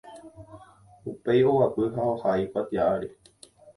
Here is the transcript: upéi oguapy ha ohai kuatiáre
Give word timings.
upéi 1.11 1.41
oguapy 1.49 1.83
ha 1.93 2.03
ohai 2.13 2.43
kuatiáre 2.51 3.07